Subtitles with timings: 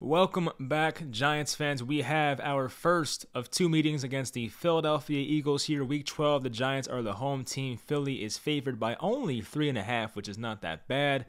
[0.00, 1.82] Welcome back, Giants fans.
[1.82, 5.82] We have our first of two meetings against the Philadelphia Eagles here.
[5.82, 7.76] Week 12, the Giants are the home team.
[7.76, 11.26] Philly is favored by only three and a half, which is not that bad.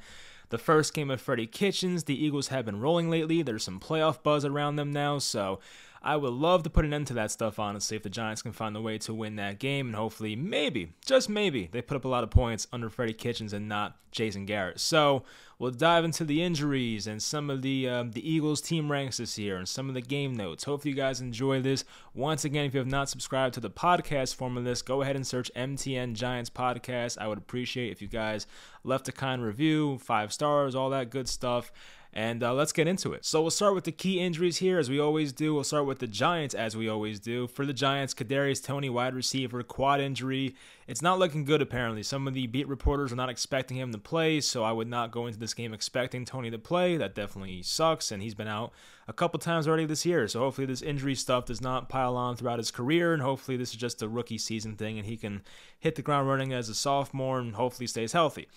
[0.49, 2.03] The first game of Freddie Kitchens.
[2.03, 3.41] The Eagles have been rolling lately.
[3.41, 5.59] There's some playoff buzz around them now, so
[6.01, 8.53] I would love to put an end to that stuff, honestly, if the Giants can
[8.53, 9.87] find a way to win that game.
[9.87, 13.51] And hopefully, maybe, just maybe, they put up a lot of points under Freddie Kitchens
[13.51, 14.79] and not Jason Garrett.
[14.79, 15.23] So
[15.57, 19.37] we'll dive into the injuries and some of the um, the Eagles team ranks this
[19.37, 20.63] year and some of the game notes.
[20.63, 21.83] Hopefully, you guys enjoy this.
[22.13, 25.15] Once again, if you have not subscribed to the podcast form of this, go ahead
[25.15, 27.17] and search MTN Giants Podcast.
[27.19, 28.47] I would appreciate if you guys
[28.83, 31.71] left a kind review, five stars, all that good stuff.
[32.11, 33.23] And uh, let's get into it.
[33.23, 35.53] So we'll start with the key injuries here, as we always do.
[35.53, 37.45] We'll start with the Giants, as we always do.
[37.47, 40.55] For the Giants, Kadarius Toney, wide receiver, quad injury.
[40.87, 42.01] It's not looking good, apparently.
[42.01, 45.11] Some of the beat reporters are not expecting him to play, so I would not
[45.11, 46.97] go into this game expecting Toney to play.
[46.97, 48.71] That definitely sucks, and he's been out
[49.07, 50.27] a couple times already this year.
[50.27, 53.69] So hopefully this injury stuff does not pile on throughout his career, and hopefully this
[53.69, 55.43] is just a rookie season thing, and he can
[55.79, 58.47] hit the ground running as a sophomore and hopefully stays healthy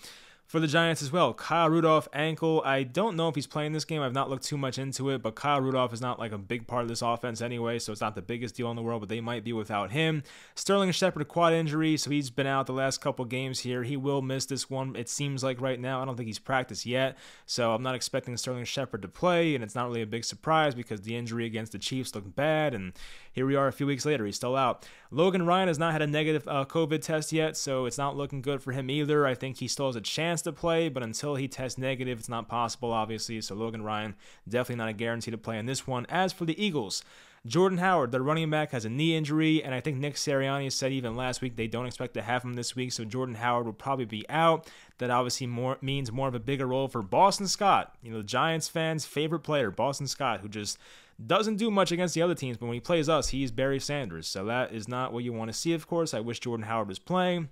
[0.52, 1.32] for the Giants as well.
[1.32, 2.60] Kyle Rudolph ankle.
[2.66, 4.02] I don't know if he's playing this game.
[4.02, 6.66] I've not looked too much into it, but Kyle Rudolph is not like a big
[6.66, 9.08] part of this offense anyway, so it's not the biggest deal in the world, but
[9.08, 10.22] they might be without him.
[10.54, 13.82] Sterling Shepard quad injury, so he's been out the last couple games here.
[13.82, 14.94] He will miss this one.
[14.94, 16.02] It seems like right now.
[16.02, 19.64] I don't think he's practiced yet, so I'm not expecting Sterling Shepard to play, and
[19.64, 22.92] it's not really a big surprise because the injury against the Chiefs looked bad, and
[23.32, 24.26] here we are a few weeks later.
[24.26, 24.86] He's still out.
[25.10, 28.42] Logan Ryan has not had a negative uh, COVID test yet, so it's not looking
[28.42, 29.26] good for him either.
[29.26, 32.28] I think he still has a chance to play, but until he tests negative, it's
[32.28, 33.40] not possible, obviously.
[33.40, 34.14] So Logan Ryan,
[34.48, 36.06] definitely not a guarantee to play in this one.
[36.08, 37.02] As for the Eagles,
[37.44, 40.92] Jordan Howard, the running back, has a knee injury, and I think Nick Sirianni said
[40.92, 43.72] even last week they don't expect to have him this week, so Jordan Howard will
[43.72, 44.70] probably be out.
[44.98, 48.24] That obviously more means more of a bigger role for Boston Scott, you know, the
[48.24, 50.78] Giants fans' favorite player, Boston Scott, who just
[51.26, 54.28] doesn't do much against the other teams, but when he plays us, he's Barry Sanders.
[54.28, 56.14] So that is not what you want to see, of course.
[56.14, 57.48] I wish Jordan Howard was playing.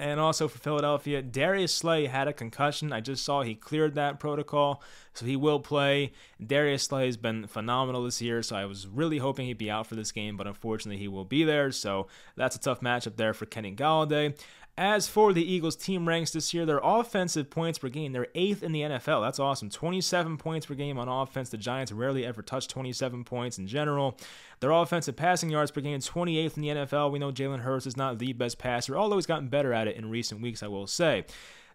[0.00, 2.92] And also for Philadelphia, Darius Slay had a concussion.
[2.92, 4.80] I just saw he cleared that protocol,
[5.12, 6.12] so he will play.
[6.44, 9.88] Darius Slay has been phenomenal this year, so I was really hoping he'd be out
[9.88, 11.72] for this game, but unfortunately he will be there.
[11.72, 12.06] So
[12.36, 14.38] that's a tough matchup there for Kenny Golladay.
[14.78, 18.62] As for the Eagles team ranks this year, their offensive points per game, they're eighth
[18.62, 19.24] in the NFL.
[19.24, 19.70] That's awesome.
[19.70, 21.48] 27 points per game on offense.
[21.48, 24.16] The Giants rarely ever touch 27 points in general.
[24.60, 27.10] Their offensive passing yards per game, 28th in the NFL.
[27.10, 29.96] We know Jalen Hurts is not the best passer, although he's gotten better at it
[29.96, 31.24] in recent weeks, I will say.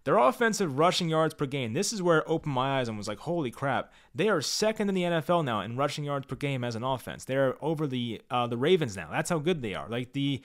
[0.05, 1.73] Their offensive rushing yards per game.
[1.73, 3.91] This is where it opened my eyes and was like, holy crap.
[4.15, 7.25] They are second in the NFL now in rushing yards per game as an offense.
[7.25, 9.09] They're over the uh, the Ravens now.
[9.11, 9.89] That's how good they are.
[9.89, 10.41] Like the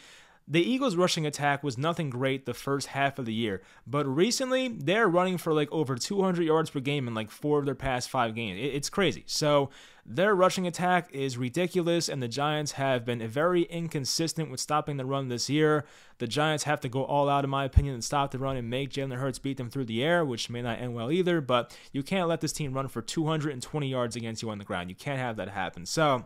[0.50, 4.68] the Eagles' rushing attack was nothing great the first half of the year, but recently
[4.68, 8.08] they're running for like over 200 yards per game in like four of their past
[8.08, 8.58] five games.
[8.60, 9.24] It's crazy.
[9.26, 9.68] So
[10.06, 15.04] their rushing attack is ridiculous, and the Giants have been very inconsistent with stopping the
[15.04, 15.84] run this year.
[16.16, 18.70] The Giants have to go all out, in my opinion, and stop the run and
[18.70, 21.76] make Jalen Hurts beat them through the air, which may not end well either, but
[21.92, 24.88] you can't let this team run for 220 yards against you on the ground.
[24.88, 25.84] You can't have that happen.
[25.84, 26.24] So,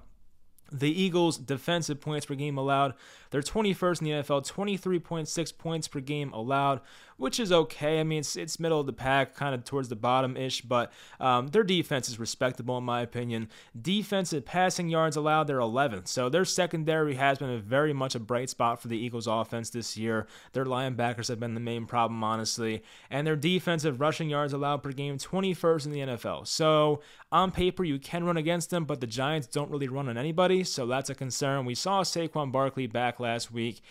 [0.72, 2.94] the Eagles' defensive points per game allowed,
[3.30, 6.80] they're 21st in the NFL, 23.6 points per game allowed,
[7.16, 8.00] which is okay.
[8.00, 10.92] I mean, it's, it's middle of the pack, kind of towards the bottom ish, but
[11.20, 13.48] um, their defense is respectable in my opinion.
[13.80, 16.08] Defensive passing yards allowed, they're 11th.
[16.08, 19.96] So their secondary has been very much a bright spot for the Eagles' offense this
[19.96, 20.26] year.
[20.52, 22.82] Their linebackers have been the main problem, honestly.
[23.10, 26.46] And their defensive rushing yards allowed per game, 21st in the NFL.
[26.46, 30.18] So on paper, you can run against them, but the Giants don't really run on
[30.18, 31.64] anybody so that's a concern.
[31.64, 33.82] We saw Saquon Barkley back last week.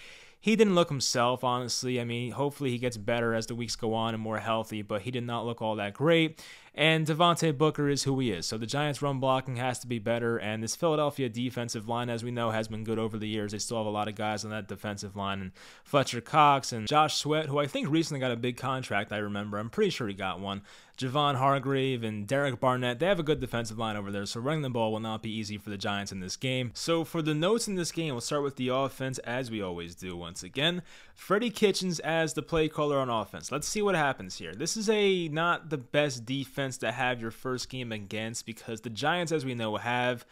[0.44, 2.02] He didn't look himself, honestly.
[2.02, 5.04] I mean, hopefully he gets better as the weeks go on and more healthy, but
[5.04, 6.44] he did not look all that great.
[6.74, 8.48] And Devontae Booker is who he is.
[8.48, 10.38] So the Giants' run blocking has to be better.
[10.38, 13.52] And this Philadelphia defensive line, as we know, has been good over the years.
[13.52, 15.42] They still have a lot of guys on that defensive line.
[15.42, 15.52] And
[15.84, 19.60] Fletcher Cox and Josh Sweat, who I think recently got a big contract, I remember.
[19.60, 20.64] I'm pretty sure he got one.
[21.02, 24.62] Javon Hargrave and Derek Barnett, they have a good defensive line over there, so running
[24.62, 26.70] the ball will not be easy for the Giants in this game.
[26.76, 29.96] So for the notes in this game, we'll start with the offense as we always
[29.96, 30.84] do once again.
[31.16, 33.52] Freddie Kitchens as the play caller on offense.
[33.52, 34.54] Let's see what happens here.
[34.54, 38.92] This is a not the best defense to have your first game against because the
[38.92, 40.24] Giants, as we know, have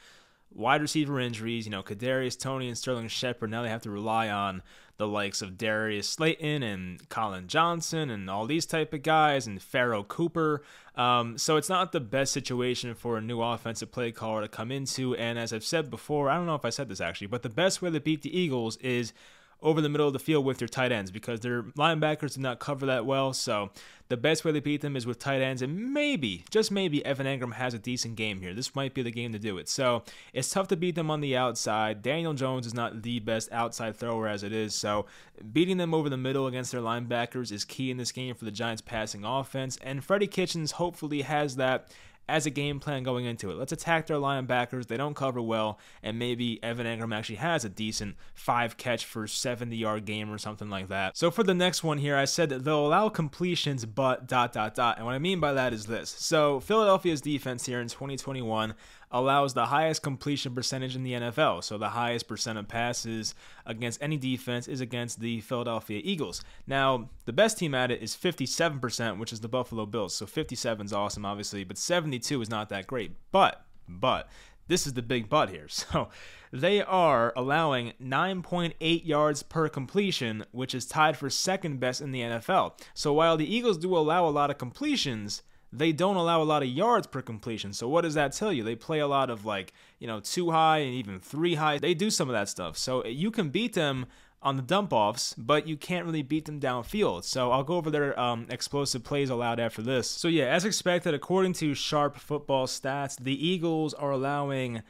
[0.53, 1.65] wide receiver injuries.
[1.65, 3.51] You know, Kadarius Toney and Sterling Shepard.
[3.51, 4.61] Now they have to rely on
[4.97, 9.61] the likes of Darius Slayton and Collin Johnson and all these type of guys and
[9.61, 10.61] Pharoh Cooper.
[10.95, 14.71] Um, so it's not the best situation for a new offensive play caller to come
[14.71, 15.15] into.
[15.15, 17.49] And as I've said before, I don't know if I said this actually, but the
[17.49, 19.13] best way to beat the Eagles is
[19.61, 22.59] over the middle of the field with their tight ends because their linebackers do not
[22.59, 23.33] cover that well.
[23.33, 23.71] So
[24.07, 27.27] the best way to beat them is with tight ends, and maybe, just maybe, Evan
[27.27, 28.55] Engram has a decent game here.
[28.55, 29.69] This might be the game to do it.
[29.69, 30.03] So
[30.33, 32.01] it's tough to beat them on the outside.
[32.01, 35.05] Daniel Jones is not the best outside thrower as it is, so
[35.53, 38.51] beating them over the middle against their linebackers is key in this game for the
[38.51, 39.77] Giants' passing offense.
[39.83, 41.91] And Freddie Kitchens hopefully has that
[42.29, 43.57] as a game plan going into it.
[43.57, 44.87] Let's attack their linebackers.
[44.87, 49.27] They don't cover well, and maybe Evan Engram actually has a decent five catch for
[49.27, 51.17] 70 yard game or something like that.
[51.17, 54.75] So for the next one here, I said that they'll allow completions, but dot dot
[54.75, 54.97] dot.
[54.97, 56.09] And what I mean by that is this.
[56.09, 58.75] So Philadelphia's defense here in 2021
[59.11, 61.63] allows the highest completion percentage in the NFL.
[61.63, 63.33] So the highest percent of passes
[63.65, 66.43] against any defense is against the Philadelphia Eagles.
[66.67, 70.15] Now, the best team at it is 57%, which is the Buffalo Bills.
[70.15, 73.13] So 57 is awesome, obviously, but 72 is not that great.
[73.31, 74.29] But, but,
[74.69, 75.67] this is the big but here.
[75.89, 76.09] So
[76.51, 82.21] they are allowing 9.8 yards per completion, which is tied for second best in the
[82.21, 82.79] NFL.
[82.93, 86.63] So while the Eagles do allow a lot of completions, they don't allow a lot
[86.63, 87.73] of yards per completion.
[87.73, 88.63] So what does that tell you?
[88.63, 91.77] They play a lot of like, you know, two high and even three high.
[91.77, 92.77] They do some of that stuff.
[92.77, 94.07] So you can beat them
[94.41, 97.23] on the dump offs, but you can't really beat them downfield.
[97.23, 100.07] So I'll go over their um, explosive plays allowed after this.
[100.07, 104.81] So yeah, as expected, according to Sharp Football Stats, the Eagles are allowing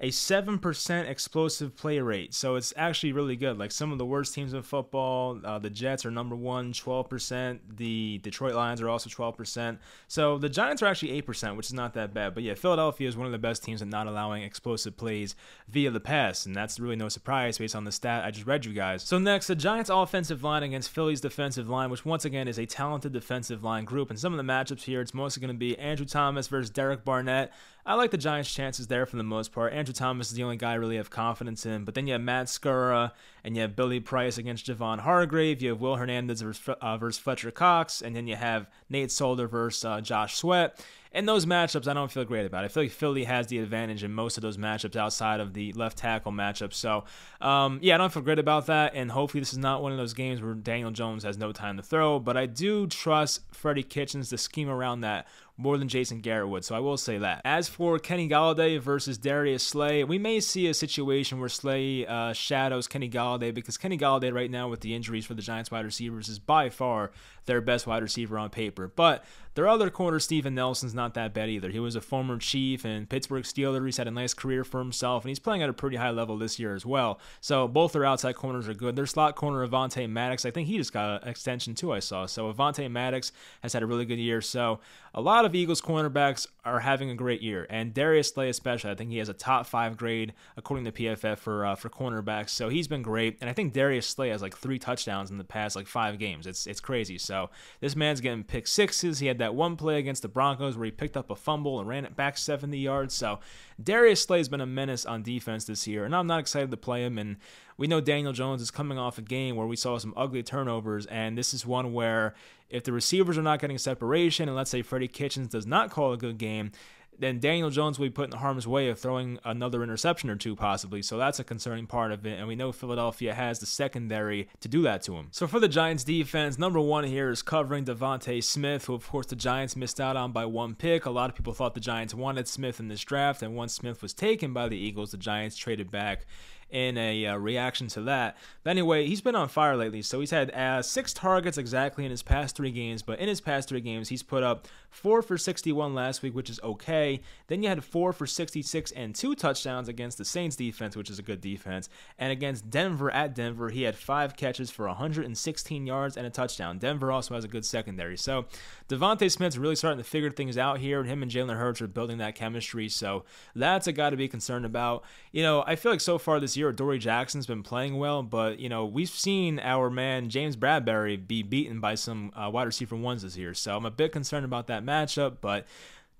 [0.00, 2.32] a 7% explosive play rate.
[2.32, 3.58] So it's actually really good.
[3.58, 7.58] Like some of the worst teams in football, uh, the Jets are number one, 12%.
[7.76, 9.78] The Detroit Lions are also 12%.
[10.06, 12.34] So the Giants are actually 8%, which is not that bad.
[12.34, 15.34] But yeah, Philadelphia is one of the best teams at not allowing explosive plays
[15.68, 16.46] via the pass.
[16.46, 19.02] And that's really no surprise based on the stat I just read you guys.
[19.02, 22.66] So next, the Giants' offensive line against Philly's defensive line, which once again is a
[22.66, 24.10] talented defensive line group.
[24.10, 27.04] And some of the matchups here, it's mostly going to be Andrew Thomas versus Derek
[27.04, 27.52] Barnett.
[27.88, 29.72] I like the Giants' chances there for the most part.
[29.72, 31.86] Andrew Thomas is the only guy I really have confidence in.
[31.86, 33.12] But then you have Matt Skura
[33.42, 35.62] and you have Billy Price against Javon Hargrave.
[35.62, 38.02] You have Will Hernandez versus, uh, versus Fletcher Cox.
[38.02, 40.78] And then you have Nate Solder versus uh, Josh Sweat
[41.12, 42.62] And those matchups, I don't feel great about.
[42.62, 45.72] I feel like Philly has the advantage in most of those matchups outside of the
[45.72, 46.74] left tackle matchup.
[46.74, 47.04] So,
[47.40, 48.94] um, yeah, I don't feel great about that.
[48.94, 51.78] And hopefully, this is not one of those games where Daniel Jones has no time
[51.78, 52.18] to throw.
[52.18, 55.26] But I do trust Freddie Kitchens to scheme around that
[55.58, 56.64] more than Jason Garrett would.
[56.64, 57.42] So I will say that.
[57.44, 62.32] As for Kenny Golladay versus Darius Slay, we may see a situation where Slay uh,
[62.32, 65.84] shadows Kenny Golladay because Kenny Golladay, right now with the injuries for the Giants wide
[65.84, 67.10] receivers is by far
[67.46, 68.86] their best wide receiver on paper.
[68.94, 69.24] But
[69.58, 71.68] their other corner, Steven Nelson's not that bad either.
[71.68, 73.84] He was a former Chief and Pittsburgh Steeler.
[73.84, 76.38] He's had a nice career for himself, and he's playing at a pretty high level
[76.38, 77.18] this year as well.
[77.40, 78.94] So both their outside corners are good.
[78.94, 82.26] Their slot corner, Avonte Maddox, I think he just got an extension too, I saw.
[82.26, 83.32] So Avonte Maddox
[83.64, 84.40] has had a really good year.
[84.40, 84.78] So
[85.12, 88.92] a lot of Eagles cornerbacks are having a great year, and Darius Slay especially.
[88.92, 92.50] I think he has a top five grade according to PFF for uh, for cornerbacks.
[92.50, 95.44] So he's been great, and I think Darius Slay has like three touchdowns in the
[95.44, 96.46] past like five games.
[96.46, 97.18] It's it's crazy.
[97.18, 97.50] So
[97.80, 99.18] this man's getting pick sixes.
[99.18, 101.88] He had that one play against the Broncos where he picked up a fumble and
[101.88, 103.14] ran it back 70 yards.
[103.14, 103.40] So
[103.82, 106.76] Darius Slay has been a menace on defense this year, and I'm not excited to
[106.76, 107.16] play him.
[107.16, 107.38] And
[107.78, 111.06] we know Daniel Jones is coming off a game where we saw some ugly turnovers,
[111.06, 112.34] and this is one where
[112.68, 116.12] if the receivers are not getting separation, and let's say Freddie Kitchens does not call
[116.12, 116.70] a good game,
[117.18, 120.54] then Daniel Jones will be put in harm's way of throwing another interception or two,
[120.54, 121.02] possibly.
[121.02, 122.38] So that's a concerning part of it.
[122.38, 125.28] And we know Philadelphia has the secondary to do that to him.
[125.32, 129.26] So for the Giants defense, number one here is covering DeVonta Smith, who, of course,
[129.26, 131.06] the Giants missed out on by one pick.
[131.06, 133.42] A lot of people thought the Giants wanted Smith in this draft.
[133.42, 136.26] And once Smith was taken by the Eagles, the Giants traded back
[136.70, 138.36] in a uh, reaction to that.
[138.62, 140.02] But anyway, he's been on fire lately.
[140.02, 143.02] So he's had uh, six targets exactly in his past three games.
[143.02, 146.50] But in his past three games, he's put up four for 61 last week, which
[146.50, 147.20] is okay.
[147.46, 151.18] Then you had four for 66 and two touchdowns against the Saints defense, which is
[151.18, 151.88] a good defense.
[152.18, 156.78] And against Denver at Denver, he had five catches for 116 yards and a touchdown.
[156.78, 158.16] Denver also has a good secondary.
[158.16, 158.46] So
[158.88, 161.86] DeVonta Smith's really starting to figure things out here, and him and Jalen Hurts are
[161.86, 162.88] building that chemistry.
[162.88, 165.04] So that's a guy to be concerned about.
[165.32, 168.58] You know, I feel like so far this year, Dory Jackson's been playing well, but
[168.58, 172.96] you know we've seen our man James Bradberry be beaten by some uh, wide receiver
[172.96, 175.36] ones this year, so I'm a bit concerned about that matchup.
[175.40, 175.66] But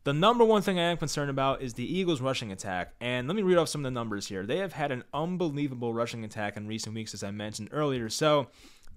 [0.04, 2.94] the number one thing I am concerned about is the Eagles' rushing attack.
[3.00, 4.46] And let me read off some of the numbers here.
[4.46, 8.08] They have had an unbelievable rushing attack in recent weeks, as I mentioned earlier.
[8.08, 8.48] So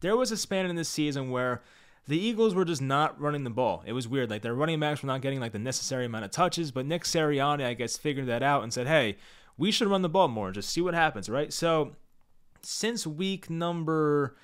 [0.02, 1.62] there was a span in this season where
[2.08, 3.84] the Eagles were just not running the ball.
[3.86, 4.30] It was weird.
[4.30, 7.04] Like their running backs were not getting like the necessary amount of touches, but Nick
[7.04, 9.18] Sirianni, I guess, figured that out and said, "Hey,
[9.58, 11.54] we should run the ball more and just see what happens, right?
[11.54, 11.96] So
[12.62, 14.36] since week number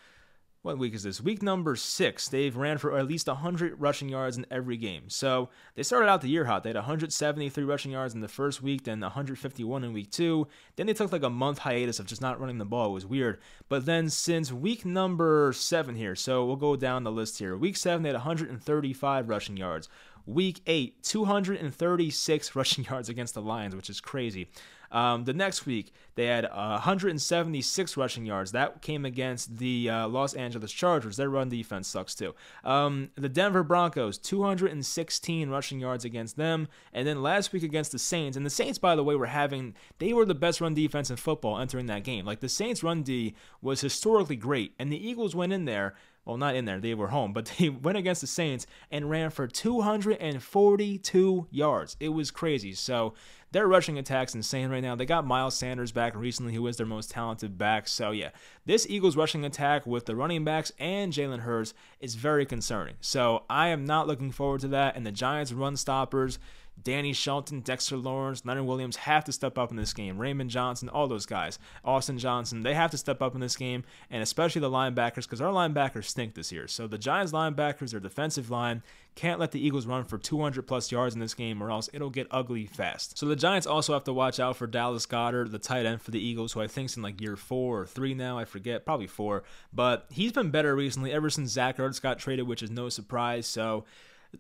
[0.67, 1.21] what week is this?
[1.21, 2.27] Week number six.
[2.27, 5.03] They've ran for at least 100 rushing yards in every game.
[5.07, 6.63] So they started out the year hot.
[6.63, 10.45] They had 173 rushing yards in the first week, then 151 in week two.
[10.75, 12.89] Then they took like a month hiatus of just not running the ball.
[12.89, 13.39] It was weird.
[13.69, 17.55] But then since week number seven here, so we'll go down the list here.
[17.55, 19.87] Week seven, they had 135 rushing yards.
[20.25, 24.49] Week eight, 236 rushing yards against the Lions, which is crazy.
[24.91, 28.51] Um, the next week, they had uh, 176 rushing yards.
[28.51, 31.17] That came against the uh, Los Angeles Chargers.
[31.17, 32.33] Their run defense sucks too.
[32.63, 36.67] Um, the Denver Broncos, 216 rushing yards against them.
[36.93, 38.37] And then last week against the Saints.
[38.37, 41.17] And the Saints, by the way, were having, they were the best run defense in
[41.17, 42.25] football entering that game.
[42.25, 44.73] Like the Saints' run D was historically great.
[44.79, 45.95] And the Eagles went in there
[46.27, 49.29] well, not in there, they were home, but they went against the Saints and ran
[49.29, 51.95] for 242 yards.
[51.99, 52.73] It was crazy.
[52.73, 53.13] So
[53.51, 54.95] their rushing attack's insane right now.
[54.95, 57.87] They got Miles Sanders back recently, who is their most talented back.
[57.87, 58.31] So yeah,
[58.65, 62.95] this Eagles rushing attack with the running backs and Jalen Hurts is very concerning.
[62.99, 64.97] So I am not looking forward to that.
[64.97, 66.39] And the Giants run stoppers
[66.83, 70.17] Danny Shelton, Dexter Lawrence, Leonard Williams have to step up in this game.
[70.17, 71.59] Raymond Johnson, all those guys.
[71.83, 75.41] Austin Johnson, they have to step up in this game, and especially the linebackers, because
[75.41, 76.67] our linebackers stink this year.
[76.67, 78.83] So the Giants linebackers, their defensive line,
[79.15, 82.11] can't let the Eagles run for 200 plus yards in this game, or else it'll
[82.11, 83.17] get ugly fast.
[83.17, 86.11] So the Giants also have to watch out for Dallas Goedert, the tight end for
[86.11, 88.37] the Eagles, who I think's in like year four or three now.
[88.37, 89.43] I forget, probably four.
[89.73, 93.47] But he's been better recently ever since Zach Ertz got traded, which is no surprise.
[93.47, 93.85] So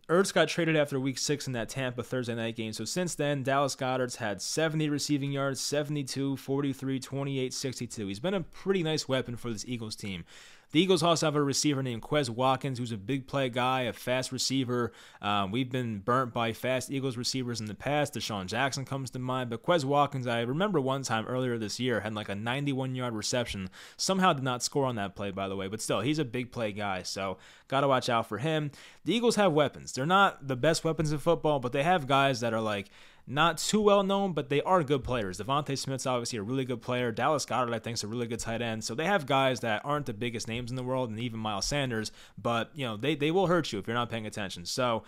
[0.09, 2.73] Ertz got traded after week six in that Tampa Thursday night game.
[2.73, 8.07] So since then, Dallas Goedert's had 70 receiving yards, 72, 43, 28, 62.
[8.07, 10.25] He's been a pretty nice weapon for this Eagles team.
[10.71, 13.93] The Eagles also have a receiver named Quez Watkins, who's a big play guy, a
[13.93, 14.91] fast receiver.
[15.21, 18.13] Um, we've been burnt by fast Eagles receivers in the past.
[18.13, 22.01] DeSean Jackson comes to mind, but Quez Watkins, I remember one time earlier this year,
[22.01, 23.69] had like a 91 yard reception.
[23.95, 26.51] Somehow did not score on that play, by the way, but still, he's a big
[26.51, 27.37] play guy, so
[27.69, 28.71] got to watch out for him.
[29.05, 29.93] The Eagles have weapons.
[29.93, 32.89] They're not the best weapons in football, but they have guys that are like
[33.27, 35.37] not too well known, but they are good players.
[35.39, 37.11] DeVonta Smith's obviously a really good player.
[37.11, 38.85] Dallas Goedert, I think, is a really good tight end.
[38.85, 41.65] So they have guys that aren't the biggest names in the world, and even Miles
[41.65, 44.65] Sanders, but you know they they will hurt you if you're not paying attention.
[44.65, 45.03] So.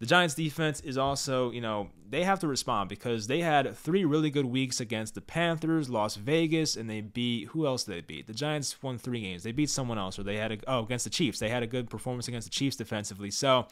[0.00, 4.06] The Giants defense is also, you know, they have to respond because they had three
[4.06, 8.00] really good weeks against the Panthers, Las Vegas, and they beat who else did they
[8.00, 8.26] beat?
[8.26, 9.42] The Giants won three games.
[9.42, 11.38] They beat someone else, or they had a oh against the Chiefs.
[11.38, 13.30] They had a good performance against the Chiefs defensively.
[13.30, 13.66] So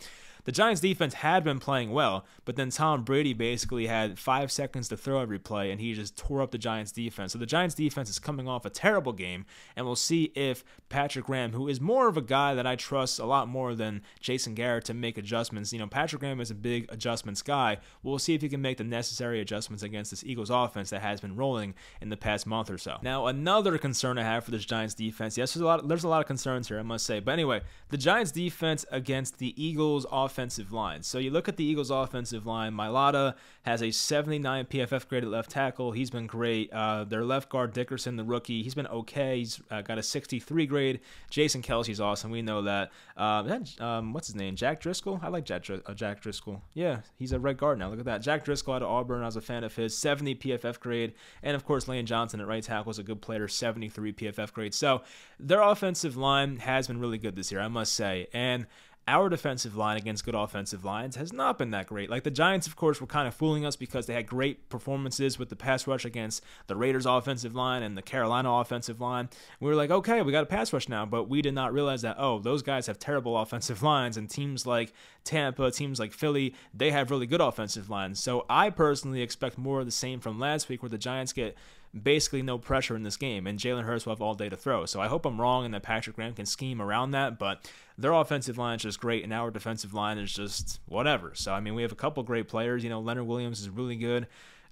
[0.49, 4.89] the Giants defense had been playing well, but then Tom Brady basically had five seconds
[4.89, 7.35] to throw every play, and he just tore up the Giants defense.
[7.35, 9.45] So the Giants defense is coming off a terrible game,
[9.77, 13.19] and we'll see if Patrick Graham, who is more of a guy that I trust
[13.19, 16.55] a lot more than Jason Garrett to make adjustments, you know, Patrick Graham is a
[16.55, 17.77] big adjustments guy.
[18.03, 21.21] We'll see if he can make the necessary adjustments against this Eagles offense that has
[21.21, 22.97] been rolling in the past month or so.
[23.03, 26.09] Now, another concern I have for this Giants defense, yes, there's a lot, there's a
[26.09, 30.07] lot of concerns here, I must say, but anyway, the Giants defense against the Eagles
[30.11, 31.03] offense offensive line.
[31.03, 32.73] So you look at the Eagles' offensive line.
[32.73, 35.91] Mailata has a 79 PFF grade at left tackle.
[35.91, 36.73] He's been great.
[36.73, 39.39] Uh, their left guard Dickerson, the rookie, he's been okay.
[39.39, 41.01] He's uh, got a 63 grade.
[41.29, 42.31] Jason Kelce's awesome.
[42.31, 42.93] We know that.
[43.17, 44.55] Uh, that um, what's his name?
[44.55, 45.19] Jack Driscoll.
[45.25, 46.63] I like Jack, uh, Jack Driscoll.
[46.73, 47.91] Yeah, he's a red guard now.
[47.91, 48.23] Look at that.
[48.23, 49.23] Jack Driscoll out of Auburn.
[49.23, 49.97] I was a fan of his.
[49.97, 53.49] 70 PFF grade, and of course Lane Johnson at right tackle is a good player.
[53.49, 54.73] 73 PFF grade.
[54.73, 55.03] So
[55.41, 58.67] their offensive line has been really good this year, I must say, and
[59.09, 62.11] our defensive line against good offensive lines has not been that great.
[62.11, 65.39] Like the Giants, of course, were kind of fooling us because they had great performances
[65.39, 69.31] with the pass rush against the Raiders offensive line and the Carolina offensive line.
[69.61, 72.03] We were like, okay, we got a pass rush now, but we did not realize
[72.03, 74.93] that, oh, those guys have terrible offensive lines, and teams like
[75.25, 78.23] Tampa, teams like Philly, they have really good offensive lines.
[78.23, 81.57] So I personally expect more of the same from last week where the Giants get
[82.01, 84.87] basically no pressure in this game, and Jalen Hurts will have all day to throw.
[84.87, 88.13] So I hope I'm wrong and that Patrick Graham can scheme around that, but their
[88.13, 91.33] offensive line is just great, and our defensive line is just whatever.
[91.35, 92.85] So, I mean, we have a couple great players.
[92.85, 94.27] You know, Leonard Williams is really good.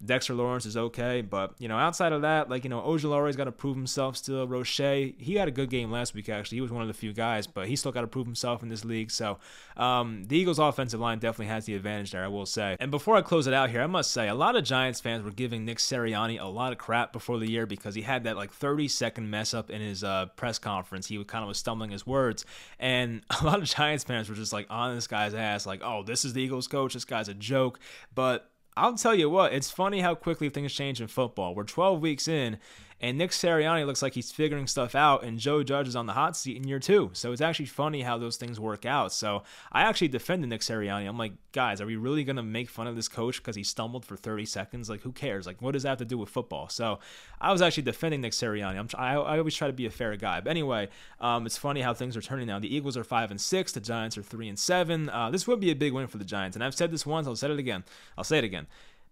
[0.05, 3.45] Dexter Lawrence is okay, but you know, outside of that, like you know, Ojulari's got
[3.45, 4.47] to prove himself still.
[4.47, 6.57] Roche, he had a good game last week actually.
[6.57, 8.69] He was one of the few guys, but he still got to prove himself in
[8.69, 9.11] this league.
[9.11, 9.39] So,
[9.77, 12.77] um, the Eagles' offensive line definitely has the advantage there, I will say.
[12.79, 15.25] And before I close it out here, I must say a lot of Giants fans
[15.25, 18.37] were giving Nick Sirianni a lot of crap before the year because he had that
[18.37, 21.07] like 30 second mess up in his uh, press conference.
[21.07, 22.45] He was kind of was stumbling his words,
[22.79, 26.03] and a lot of Giants fans were just like on this guy's ass, like, "Oh,
[26.03, 26.95] this is the Eagles coach.
[26.95, 27.79] This guy's a joke."
[28.15, 31.55] But I'll tell you what, it's funny how quickly things change in football.
[31.55, 32.59] We're 12 weeks in,
[32.99, 36.15] And Nick Sirianni looks like he's figuring stuff out, and Joe Judge is on the
[36.15, 37.11] hot seat in year two.
[37.13, 39.13] So it's actually funny how those things work out.
[39.13, 41.07] So I actually defended Nick Sirianni.
[41.07, 43.63] I'm like, guys, are we really going to make fun of this coach because he
[43.63, 44.89] stumbled for 30 seconds?
[44.89, 45.47] Like, who cares?
[45.47, 46.71] Like, what does that have to do with football?
[46.71, 47.01] So
[47.39, 48.79] I was actually defending Nick Sirianni.
[48.79, 50.41] I'm, I, I always try to be a fair guy.
[50.41, 50.89] But anyway,
[51.21, 52.59] um, it's funny how things are turning now.
[52.59, 53.73] The Eagles are five and six.
[53.73, 55.11] The Giants are three and seven.
[55.11, 56.57] Uh, this would be a big win for the Giants.
[56.57, 57.27] And I've said this once.
[57.27, 57.85] I'll say it again.
[58.17, 58.67] I'll say it again.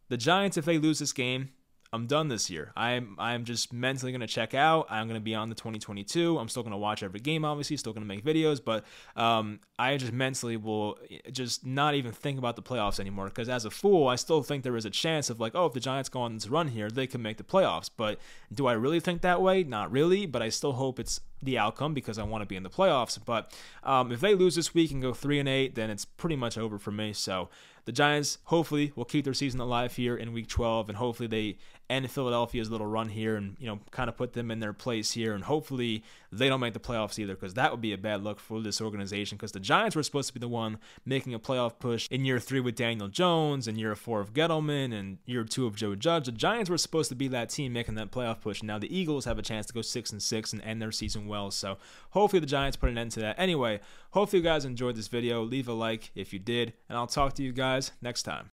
[0.09, 1.51] The Giants, if they lose this game,
[1.95, 2.73] I'm done this year.
[2.77, 4.89] I'm I'm just mentally gonna check out.
[4.91, 6.37] I'm gonna be on the 2022.
[6.39, 7.77] I'm still gonna watch every game, obviously.
[7.77, 8.85] Still gonna make videos, but
[9.15, 10.99] um, I just mentally will
[11.31, 13.27] just not even think about the playoffs anymore.
[13.27, 15.73] Because as a fool, I still think there is a chance of like, oh, if
[15.73, 17.89] the Giants go on this run here, they can make the playoffs.
[17.97, 18.19] But
[18.53, 19.63] do I really think that way?
[19.63, 20.27] Not really.
[20.27, 23.19] But I still hope it's the outcome because I want to be in the playoffs.
[23.25, 23.53] But
[23.85, 26.59] um, if they lose this week and go three and eight, then it's pretty much
[26.59, 27.13] over for me.
[27.13, 27.51] So
[27.85, 31.59] the Giants hopefully will keep their season alive here in Week 12, and hopefully they
[31.91, 35.13] end Philadelphia's little run here and you know kind of put them in their place
[35.13, 38.25] here, and hopefully they don't make the playoffs either because that would be a bad
[38.25, 41.39] look for this organization because the Giants were supposed to be the one making a
[41.39, 45.45] playoff push in year three with Daniel Jones and year four of Gettleman and year
[45.45, 46.27] two of Joe Judge.
[46.27, 48.63] The Giants were supposed to be that team making that playoff push.
[48.63, 51.27] Now the Eagles have a chance to go six and six and end their season
[51.27, 51.51] well.
[51.51, 51.79] So
[52.11, 53.39] hopefully the Giants put an end to that.
[53.39, 55.43] Anyway, hopefully you guys enjoyed this video.
[55.43, 58.51] Leave a like if you did, and I'll talk to you guys next time.